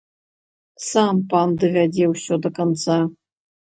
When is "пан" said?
1.33-1.49